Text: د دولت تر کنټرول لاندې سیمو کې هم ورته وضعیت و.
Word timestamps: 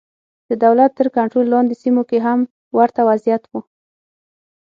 د 0.49 0.51
دولت 0.63 0.91
تر 0.99 1.07
کنټرول 1.17 1.45
لاندې 1.53 1.75
سیمو 1.81 2.03
کې 2.09 2.17
هم 2.27 2.39
ورته 2.77 3.01
وضعیت 3.09 3.43
و. 3.51 3.53